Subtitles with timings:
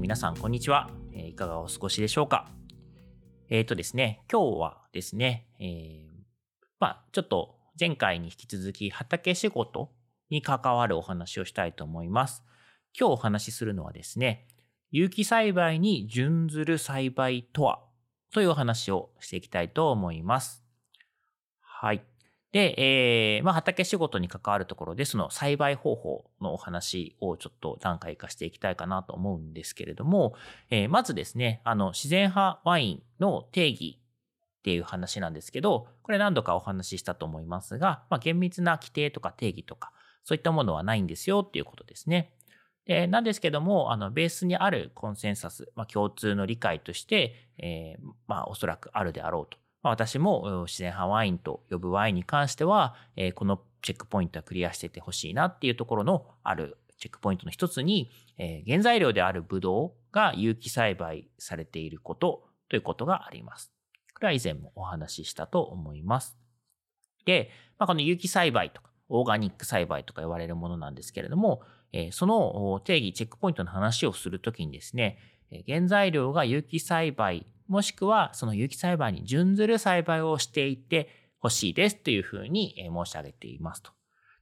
[0.00, 2.50] 皆さんこんにちは、えいかがお過ごしでしょうか？
[3.50, 6.10] えっ、とですね、今日はですね、えー
[6.80, 9.90] まあちょっと前回に引き続き畑仕事
[10.30, 12.42] に関わるお話をしたいと思います。
[12.98, 14.48] 今日お話しするのはですね、
[14.90, 17.80] 有機栽培に準ずる栽培とは？
[18.32, 20.64] というお話をしていきたいと思います。
[21.60, 22.02] はい。
[22.52, 22.74] で、
[23.36, 30.34] えーまあ、畑仕事に関わるところで、その栽培方法のお話をちょっと段階化していきたいかなと思うんですけれども、
[30.70, 34.00] えーまずですね、あの、自然派ワインの定義
[34.60, 39.92] っていう話なんですけど、これ何度かお話ししたと思いますが、まあ、厳密な規定とか定義とか、
[40.24, 42.34] そういったものはないんですよっていうことですね。
[42.84, 49.58] でなんですけども、あの、ベースにあるコンセンサス、まあ、共通の理解として、えーまあ、おそらくあるであろうと。
[49.82, 63.72] まあ、私も自然派ワインと呼ぶワインに関しては、えーこのチェックポイントはクリアしててほしいなっていうところのあるチェックポイントの一つに、えー原材料であるブドウが有機栽培されていることということがあります。
[64.14, 66.36] これは以前もお話ししたと思います。
[67.24, 75.16] で、まあ、この有機栽培とか、オーガニック栽培とか言われるものなんですけれども、えーその定義、チェックポイントの話をするときにですね、
[75.66, 81.08] 原材料が有機栽培、もしくはその有機栽培に準ずる栽培をしていて
[81.38, 83.92] ほしいですというふうに申し上げていますと。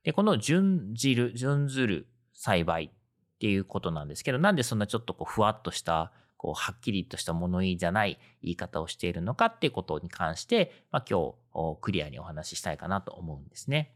[0.03, 2.91] で、この準じる、準ずる栽培っ
[3.39, 13.93] ていうことなんですけど、なんでそんなちょっとこうふわっとした、こうはっきりとした物言いじゃない言い方をしているのかっていうことに関して、まあ、今日クリアにお話ししたいかなと思うんですね。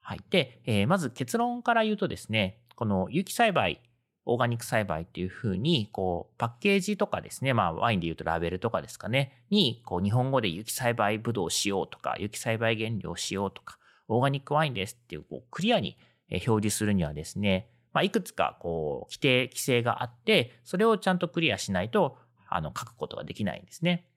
[0.00, 0.20] はい。
[0.30, 3.80] で、えーまず結論から言うとですね、この有機栽培、
[4.26, 13.78] オーガニック栽培っていうふうに、こう、パッケージとかですね、まあ、ワインで言うとラベルとかですかね、に、こう、日本語で有機栽培ブドウしようとか、有機栽培原料しようとか、
[14.08, 15.96] オーガニックワインですっていう、こう、クリアに
[16.30, 24.08] 表示するにはですね、まあ、いくつか、こう、規定、規制があって、それをちゃんとクリアしないと、あの、書くことができないんですね。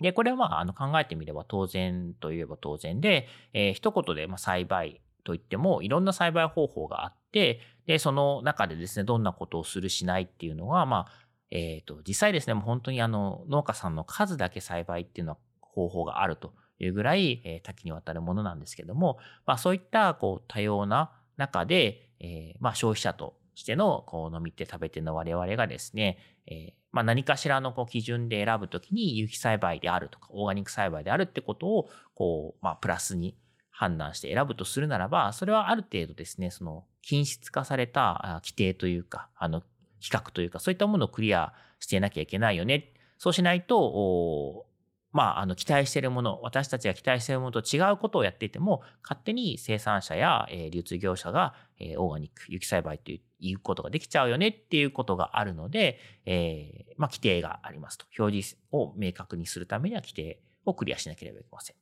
[0.00, 11.12] で、これはまあ、あの、考えてみれば当然といえば当然で、えー一言で、まあ、栽培といっても、いろんな栽培方法があって、で、その中でですね、どんなことをするしないっていうのは、まあ、
[11.50, 33.36] えっ、と、実際ですね、もう本当にあの、農家さんの数だけ栽培っていうのは方法があるというぐらい、えー多岐にわたるものなんですけども、まあ、そういった、こう、多様な中で、えーまあ、消費者としての、こう、飲み手食べ手の我々がですね、えーまあ、何かしらのこう基準で選ぶときに有機栽培であるとか、オーガニック栽培であるってことを、こう、まあ、プラスに
[33.80, 39.62] 判断して選ぶとするならば、それはある程度ですね、その、均質化された規定というか、あの、
[40.00, 42.92] 比較というか、そういったものをクリアしていなきゃいけないよね。
[43.16, 44.66] そうしないと、
[45.12, 58.04] まあ、あの、期待しているもの、私たちが期待しているものと違うことをやっていても、勝手に生産者や、えー流通業者が、えーオーガニック、有機栽培ということができちゃうよねっていうことがあるので、えーまあ、規定がありますと。
[58.18, 61.79] 表示を明確にするためには規定をクリアしなければいけません。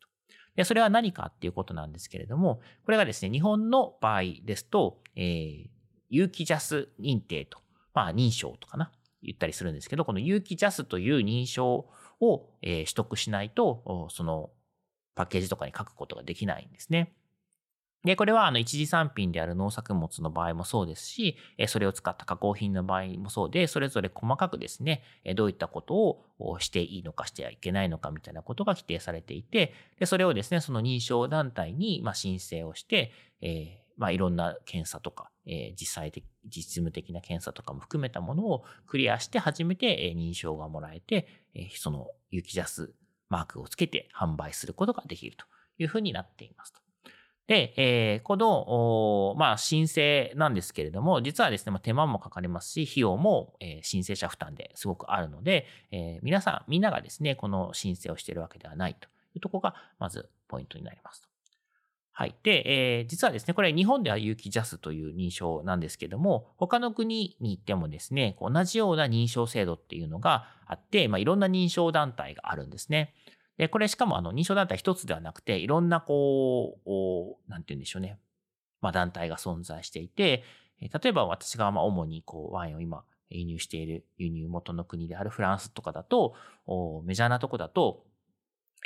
[0.58, 5.68] で、それは何かっていうことなんですけれども、これがですね、日本の場合ですと、えー
[6.10, 7.58] 有機ジャス認定と、
[7.92, 8.90] まあ、認証とかな、
[9.22, 11.86] 言ったりするんですけど、この有機ジャスという認証
[12.20, 14.50] を、えー取得しないと、その
[15.14, 17.12] パッケージとかに書くことができないんですね。
[18.04, 21.36] で、これはあの一次産品である農作物の場合もそうですし、
[21.66, 25.02] それを使った加工品の場合もそうで、それぞれ細かくですね、
[25.34, 41.26] どういったことをしていいのかしてはいけないのかみたいなことが規定されていて、で、それをですね、その認証団体にま申請をして、えーまあいろんな検査とか、えー実際的、実務的な検査とかも含めたものをクリアして初めて認証がもらえて、
[41.74, 42.94] その有機ジャス
[43.28, 45.46] マークをつけて販売することができると
[45.78, 46.87] いうふうになっていますと。
[47.48, 61.26] で、えーこの、まあ、申請なんですけれども、実はですね、まあ、手間もかかりますし、費用も、えー申請者負担ですごくあるので、えー皆さん、みんながですね、この申請をしているわけではないというところが、まずポイントになります。
[62.12, 62.34] はい。
[62.42, 73.14] で、えー実はですね、これ日本では有機ジャスという認証なんですけども、他の国に行ってもですね、同じような認証制度っていうのがあって、まあ、いろんな認証団体があるんですね。
[73.58, 78.18] で、これしかもあの認証団体一つではなくて、いろんなこう、なんて言うんでしょうね。
[78.80, 80.44] まあ団体が存在していて、
[80.80, 86.34] 例えば私がまあ主にこうワインを今輸入している輸入元の国であるフランスとかだと、
[87.04, 88.04] メジャーなとこだと、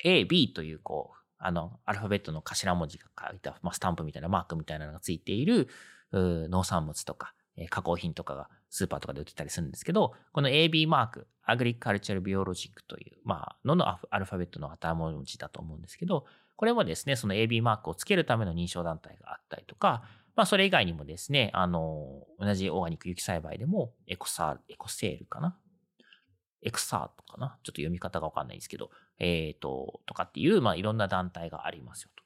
[0.04, 5.68] A、B というこう、あの、アルファベットの頭文字が書いた、まあ、スタンプみたいなマークみたいなのがついている
[6.12, 16.24] 農産物とか、え加工品とかがスーパーとかで売ってたりするんですけど、この AB マーク、アグリカルチャルビオロジックという、まあ、ののアルファベットの頭文字だと思うんですけど、
[16.56, 20.04] これもですね、その AB マークをつけるための認証団体があったりとか、
[20.34, 25.58] まあ、それ以外にもですね、あの、同じオーガニック有機栽培でも、エコサー、エコセールかな？
[26.62, 27.58] エクサーとかな？
[27.64, 32.24] ちょっと読み方がわかんないですけど、えっ、ー、と、とかっていう、まあ、いろんな団体がありますよと。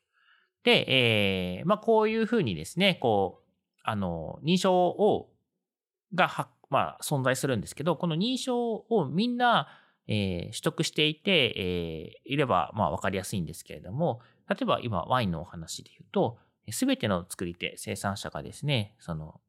[0.62, 3.50] で、えー、まあ、こういうふうにですね、こう、
[3.82, 5.32] あの、認証を、
[6.14, 9.68] が、まあ、存在するんですけど、この認証をみんな、
[10.08, 16.38] えー、取得していて、えー、いれば、まあ、わかりやすいんですけれども、例えば今、ワインのお話で言うと、
[16.70, 19.40] すべての作り手、生産者がですね、その、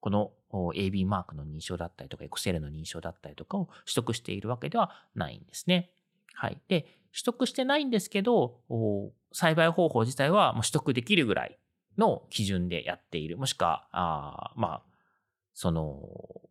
[0.00, 5.90] この AB マークの認証だったりとか、エクセルの認証だったりとかを取得しているわけではないんですね。
[6.34, 6.60] はい。
[6.68, 6.82] で、
[7.12, 8.60] 取得してないんですけど、
[9.32, 11.58] 栽培方法自体は取得できるぐらい
[11.96, 13.38] の基準でやっている。
[13.38, 14.82] もしくは、あまあ、
[15.54, 16.02] その、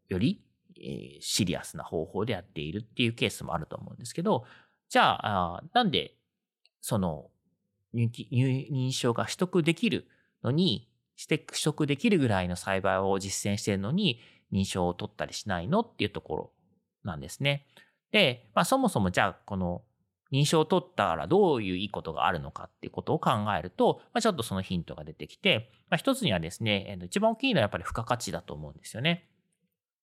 [0.09, 0.43] より、
[0.77, 4.45] えー、シリアスな方法でやっているっていうケースもあると思うんですけど、
[4.89, 6.15] じゃあ、あなんで、
[6.81, 7.29] その
[7.93, 10.07] 認、認証が取得できる
[10.43, 14.19] のに、して取得できるぐらいの栽培を実践しているのに
[14.51, 16.51] 認証を取ったりしないのっていうところ
[17.03, 17.65] なんですね。
[18.11, 19.83] で、まあそもそもじゃあこの
[20.33, 29.29] 認証を取ったらどういういいことがあるのかっていうことを考えると、まあ、ちょっとそのヒントが出てきて、まあ、一つにはですね、一番大きいのはやっぱり付加価値だと思うんですよね。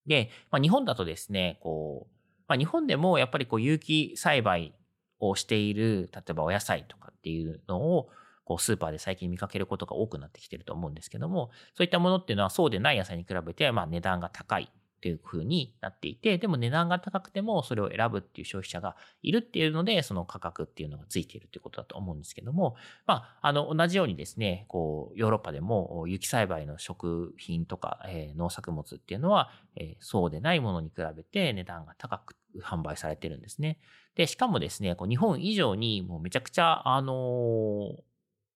[0.07, 2.13] で、まあ、日本だとですね、こう、
[2.47, 4.73] まあ、日本でもやっぱりこう有機栽培
[5.19, 8.09] をしている、例えばお野菜とかっていうのを、
[8.45, 22.75] こうスーパーで最近見かけることが多くなってきてると思うんですけども、そういったものっていうのはそうでない野菜に比べて、まあ値段が高いっていう風になっていて、でも値段が高くてもそれを選ぶっていう消費者がいるっていうので、その価格っていうのがついているっていうことだと思うんですけども、
[23.07, 33.79] まあ、あの、同じようにですね、こう、ヨーロッパでも有機栽培の食品とか、えー、農作物っていうのは、えー、そうでないものに比べて値段が高く販売されてるんですね。
[34.13, 38.01] で、しかもですね、こう日本以上にもうめちゃくちゃ、あのー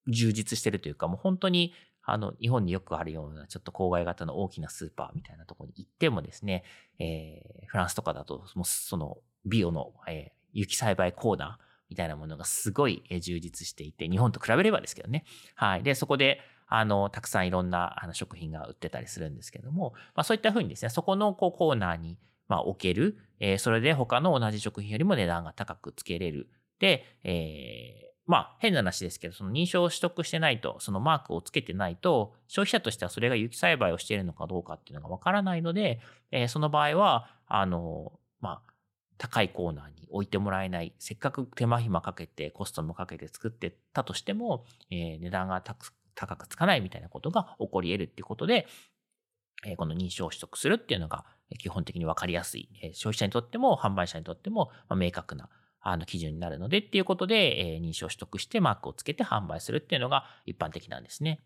[0.08, 1.74] 充実してるというか、もう本当に、
[2.06, 6.64] あの、日本によくあるような、ちょっと郊外型の大きなスーパーみたいなとこに行ってもですね、
[7.00, 15.26] えー、フランスとかだと、もうその、ビオの、えー、雪栽培コーナーみたいなものがすごい充実していて、日本と比べればですけどね。
[15.56, 15.84] はい。
[15.84, 22.18] で、そこで、あの、たくさんいろんなあの食品が売ってたりするんですけども、まあそういったふうにですね、そこのこうコーナーに、
[22.48, 26.50] まあ置ける、えー、それで他の同じ食品よりも値段が高くつけれる。
[26.80, 36.00] で、えー、まあ、変な話ですけど、その認証を取得してないと、そのマークをつけてないと、消費者としてはそれが有機栽培をしているのかどうかっていうのがわからないので、
[36.32, 38.74] えー、その場合は、あの、まあ、
[39.18, 48.66] 高いコーナーに置いてもらえない、せっかく手間暇かけて、コストもかけて作ってたとしても、えー、値段が高くつかないみたいなことが起こり得るっていうことで、
[49.66, 51.26] えー、この認証を取得するっていうのが
[51.60, 55.50] 基本的にわかりやすい、えー、消費者にとっても販売者にとっても、まあ、明確な
[55.88, 61.42] あの基準になるのでっていうことで、え認証取得してマークをつけて販売するっていうのが一般的なんですね。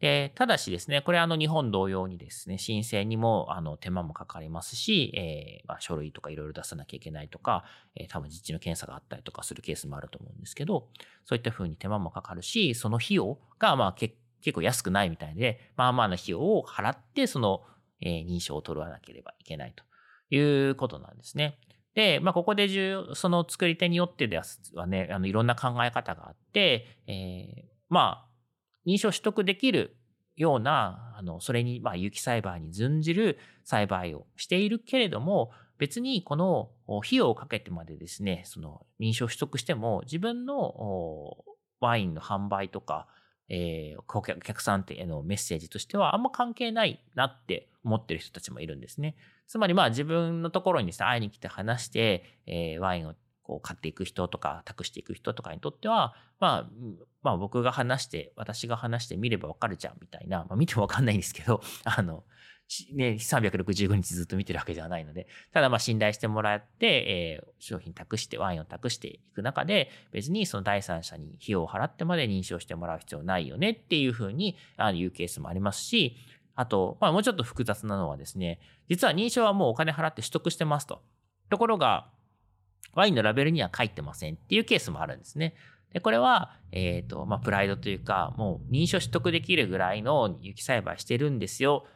[0.00, 10.88] で、ただしですね、これあの日本同様にですね、申請にもあの手間もかかりますし、えー、まあ、書類とかいろいろ出さなきゃいけないとか、えー、多分実地の検査があったりとかするケースもあると思うんですけど、
[11.24, 14.16] そういったふうに手間もかかるし、その費用がまあ結
[14.52, 17.62] 構安くないみたいで、まあまあな費用を払って、その、
[18.00, 19.84] えー、認証を取らなければいけないと
[20.34, 21.58] いうことなんですね。
[21.94, 24.40] で、まあ、ここで重要、その作り手によってで
[24.74, 28.28] はね、あの、いろんな考え方があって、えー、まあ、
[28.86, 29.96] 認証取得できる
[30.36, 36.70] ような、あの、それに、まあ、有機栽培に準じる栽培をしているけれども、別にこの
[37.04, 41.44] 費用をかけてまでですね、その認証取得しても、自分の
[41.80, 43.06] ワインの販売とか、
[43.48, 49.16] えー、お客さんへのメッセージとしてはあんま関係ないなって思ってる人たちもいるんですね。
[49.46, 56.70] つまりまあ自分のところにさ、会いに来て話して、えー、ワインをこう買っていく人とか託していく人とかにとっては、まあ、
[57.22, 62.24] まあ僕が話して、私が話して見ればわかるじゃんみたいな、まあ見てもわかんないんですけど、あの、
[62.94, 74.56] ね、365日ずっと見てるわけではないので、ただまあ信頼してもらって、えー、商品託して、ワインを託していく中で、別にその第三者に費用を払ってまで認証してもらう必要ないよねっていうふうに
[74.94, 76.16] 言うケースもありますし、
[76.56, 81.02] あと、まあもうちょっと複雑なのはですね、実は認証はもうお金払って取得してますと。
[81.50, 82.10] ところが、
[82.94, 85.54] ワインのラベルには書いてませんっていうケースもあるんですね。
[85.92, 91.86] で、これは、えっ、ー、と、まあ、プライドというか、もう認証取得できるぐらいの有機栽培してるんですよ。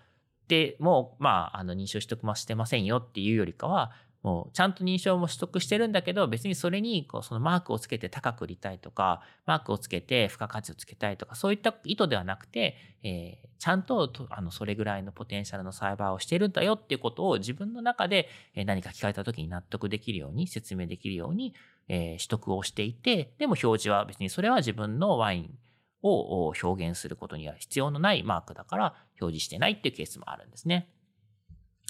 [0.49, 21.55] で、もう、まあ、あの、認証取得もしてませんよっていうよりかは、もうちゃんと認証も取得してるんだけど別にそれにこうそのマークをつけて高く売りたいとかマークをつけて付加価値をつけたいとかそういった意図ではなくて、えー、ちゃんとあのそれぐらいのポテンシャルの栽培をしてるんだよっていうことを自分の中で何か聞かれた時に納得できるように説明できるように、
[21.89, 25.59] えー、取得をしていてでも表示は別にそれは自分のワイン
[26.03, 30.89] を表現することには必要のないマークだから表示してないっていうケースもあるんですね。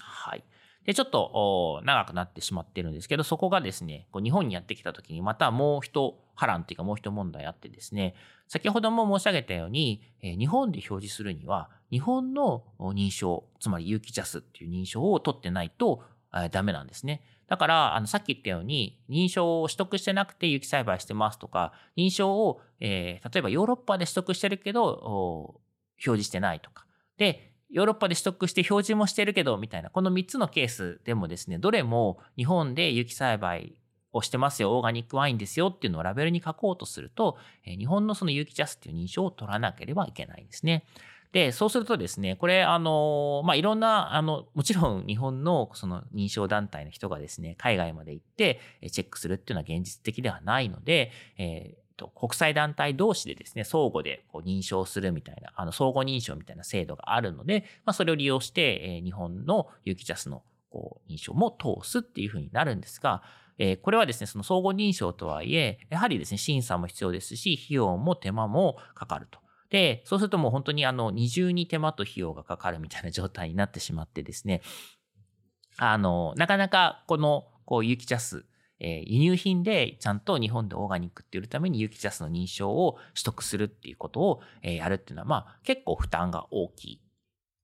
[0.00, 0.44] はい。
[0.84, 8.14] で、ちょっと長くなってしまってるんですけど、そこがですね、こう日本にやってきた時にまたもう一波乱っていうかもう一問題あってですね、
[8.46, 16.02] 先ほども申し上げたように、え日本で表示するには、日本の認証、つまり有機ジャスっていう認証を取ってないと
[16.50, 17.22] ダメなんですね。
[17.48, 25.60] だから、あの、さっき言ったように、認証を取得してなくて有機栽培してますとか、認証を、えー、例えばヨーロッパで取得してるけど、
[25.96, 26.84] 表示してないとか。
[27.16, 33.80] で、ヨーロッパで取得して表示もしてるけど、みたいな、この3つのケースでもですね、どれも日本で有機栽培
[34.12, 40.84] をしてますよ、オーガニックワインですよっていうのをラベルに書こうとすると、日本のその有機ジャスっていう認証を取らなければいけないんですね。
[41.32, 63.22] で、そうするとですね、これ、あの、まあ、いろんな、あの、もちろん日本のその認証団体の人がですね、海外まで行ってチェックするっていうのは現実的ではないので、えーと、国際団体同士でですね、相互でこう認証するみたいな、あの、相互認証みたいな制度があるので、まあ、それを利用して、えー、日本の有機ジャスのこう認証も通すっていうふうになるんですが、
[63.58, 69.40] えー、これはですね、その相互認証とはいえ、やはりですね、審査も必要ですし、費用も手間もかかると。
[69.70, 74.62] で、そうするともう本当にあの、二重に手間と費用がかかるみたいな状態になってしまってですね、
[75.76, 78.44] あの、なかなかこの、こう、有機ジャス、
[78.80, 87.02] えー、輸入品でちゃんと日本でオーガニックって売るために有機ジャスの認証を取得するっていうことを、えー、やるっていうのは、まあ結構負担が大きい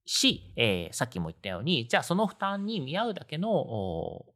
[0.07, 4.27] し、えー、さっきも言ったように、じゃあその負担に見合うだけの、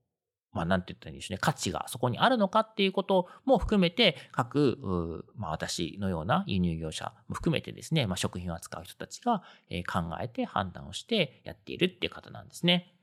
[0.53, 9.43] まあなんて言ったらいいんでしょうね、価値がそこにあるのかっていうことも含めて、各、まあ私のような輸入業者も含めてですね、まあ食品を扱う人たちが
[9.87, 12.95] 考えて判断をしてやっているっていう方なんですね。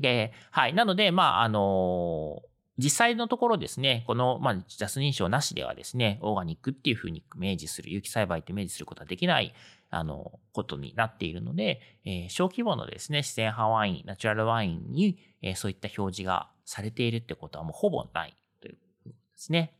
[0.00, 0.74] で、はい。
[0.74, 9.54] なので、まあ、あのー実際のところですね、この、まあ、ジャス認証なしではですね、オーガニックっていうふうに明示する、有機栽培って明示することはできない、
[9.90, 19.72] あの、ことになっているので、えー、小規模のですね、自然派ワイン、ナチュラルワインに、えー、そういった表示がされているってことはもうほぼないということですね。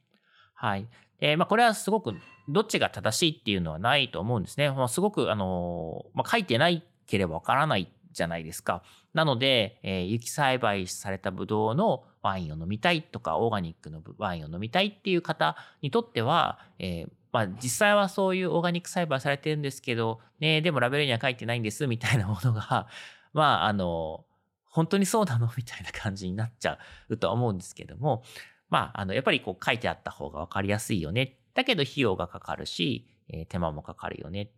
[0.55, 0.87] はい。
[1.21, 2.15] えまあ、これはすごく、
[2.49, 4.71] どっちが正しいっていうのはないと思うんですね。
[4.71, 8.83] まあ、すごく、あの、まあ、書いてないければわからないじゃないですか。
[9.13, 22.89] なので、えー、有栽培されたブドウのワインを飲みたいとか、オーガニックのワインを飲みたいっていう方にとっては、えー、まあ、実際はそういうオーガニック栽培されてるんですけど、ね、でもラベルには書いてないんですみたいなものが、
[23.33, 24.25] まあ、あの、
[24.65, 26.79] 本当にそうなのみたいな感じになっちゃ
[27.09, 28.25] うとは思うんですけども、
[28.69, 31.39] まあ、あの、やっぱりこう書いてあった方がわかりやすいよね。
[31.55, 34.51] だけど費用がかかるし、えー、手間もかかるよね。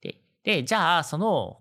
[0.00, 1.60] で、で、じゃあ、その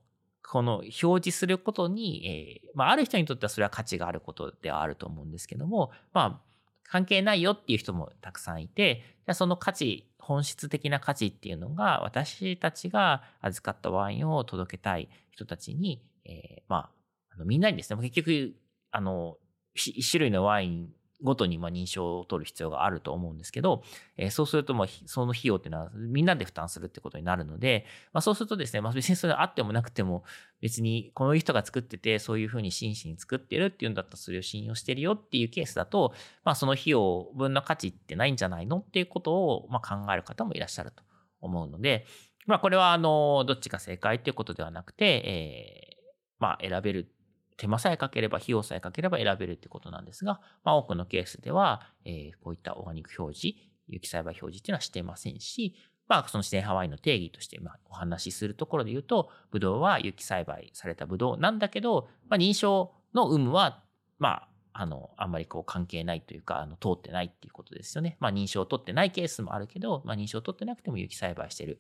[0.51, 6.49] この表示することに、えー、まあ、ある人にとってはそれは価値があることではあると思うんですけども、まあ、
[6.83, 16.89] 関係ないよっていう人もたくさんいて、じゃあその価値、本質的な価値っていうのが、私たちが預かったワインを届けたい人たちに、えー、まあ、
[17.35, 18.55] あのみんなにですね、結局、
[18.89, 19.37] あの、
[19.75, 20.89] 一種類のワイン
[21.21, 23.83] ごとにま認証を取る必要があると思うんですけど、
[24.17, 30.23] え、そうするともうその費用っていうのはみんなで負担するってことになるので、まあ、そうするとですね、まあ、別にそれあってもなくても
[30.61, 41.03] 別にこの人が作っててそういうふうに真摯に作ってるっていうんだったらそれを信用してるよっていうケースだと、まあ、その費用分の価値ってないんじゃないのっていうことをま考える方もいらっしゃると
[41.41, 42.05] 思うので、
[42.45, 46.03] まあ、これはあのどっちが正解っていうことではなくて、えー、
[46.39, 47.11] まあ選べる
[47.59, 55.75] 手間さえかければ、費用さえかければ選べるってことなんですが、まあ、多くのケースでは、えー、こういったオーガニック表示、有機栽培表示っていうのはしてませんし、
[56.07, 63.83] まあ、その自然ハワイの定義として、まあ、お話しするところで言うと、ブドウは有機栽培されたブドウなんだけど、まあ、認証の有無は、
[64.19, 68.15] まあ、あの、あんまりこう関係ないというか、あの、通ってないっていうことですよね。
[68.21, 71.79] まあ、認証を取ってないケースもあるけど、まあ、認証を取ってなくても有機栽培してる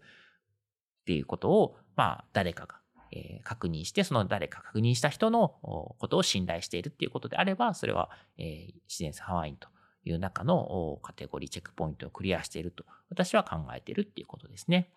[1.01, 2.79] っていうことを、まあ、誰かが
[3.11, 9.67] え、確認して、その誰か確認した人のことを信頼しているっていうことであれば、それは、え、自然ハワインと
[10.03, 14.89] いう中のカテゴリーチェックポイントをクリアしていると、私は考えているっていうことですね。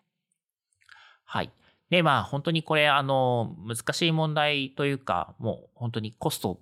[1.25, 1.51] はい。
[1.89, 6.59] で、まあ、本当にこれ、あの、難しい問題というか、もう本当にコスト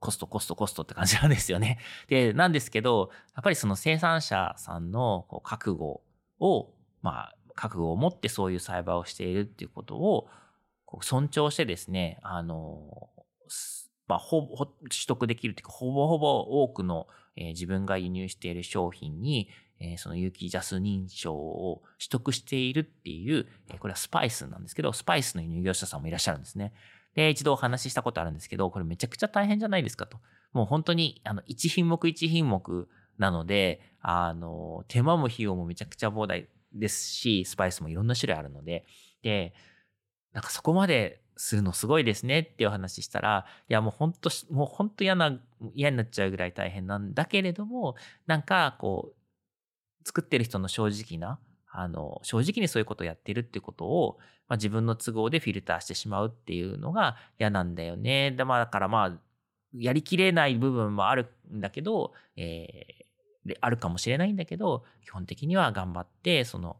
[0.00, 1.78] コスト、コスト、コストって感じなんですよね。
[2.08, 6.00] で、なんですけど、やっぱりその生産者さんのこう覚悟
[6.40, 6.70] を、
[7.02, 10.28] まあ、覚悟を持ってそういう栽培をしているっていうことを、
[10.90, 13.08] こう尊重してですね、あの、
[14.08, 17.06] まあ、ほぼ、取得できるというか、ほぼほぼ多くの、
[17.36, 26.72] えー、自分が輸入している商品に、えー、その有機ジャス認証を取得しているっていう、えー、これはスパイスなんですけど、スパイスの輸入業者さんもいらっしゃるんですね。
[27.14, 30.18] で、一度お話ししたことあるんですけど、これめちゃくちゃ大変じゃないですかと。
[30.52, 38.86] もう本当に、あの、一品目一品目なので、あの、手間も費用もめちゃくちゃ膨大ですし、スパイスもいろんな種類あるので、
[39.22, 39.54] で、
[40.32, 45.40] なんかそこまでするのすごいですねっていう話したら、いやもう本当、もう本当嫌な、
[45.74, 47.96] 嫌になっちゃうぐらい大変なんだけれども、
[48.26, 51.38] なんかこう、作ってる人の正直な、
[51.72, 54.18] あの、正直にそういうことをやってるってことを、
[54.48, 58.32] まあ、自分の都合でフィルターしてしまうっていうのが嫌なんだよね。
[58.32, 59.18] で、まあ、だからまあ、
[59.72, 66.76] やりきれない部分もあるんだけど、えー、あるかもしれないんだけど、基本的には頑張って、その、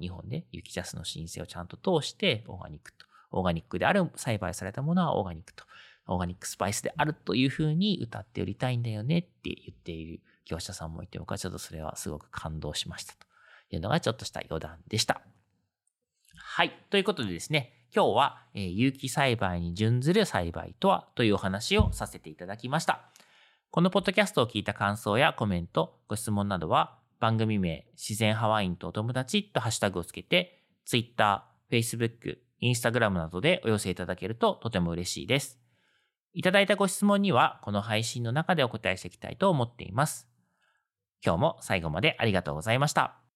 [0.00, 5.64] 日本で雪ジャスの申請をちゃんと通して、オーガニックと、オーガニックである栽培されたものはオーガニックと、
[6.06, 8.82] オーガニックスパイスであるというふうに歌って売りたいん。
[8.82, 10.92] だよねって言っている業者さん。
[10.92, 13.26] もいて、僕はちょっとそれはすごく感動しましたと
[13.70, 15.20] いうのがちょっとした余談でした。
[16.34, 16.72] はい。
[16.90, 23.02] ということでですね、今日は、えー、有機栽培に準ずる栽培とはというお話をさせていただきました。
[23.70, 35.58] このポッドキャストを聞いた感想やコメント、ご質問などは、番組名、自然ハワインとお友達とハッシュタグをつけて、Twitter、Facebook、Instagram などでお寄せいただけるととても嬉しいです。
[36.34, 40.28] いただいたご質問には、この配信の中でお答えしていきたいと思っています。
[41.24, 43.27] 今日も最後までありがとうございました。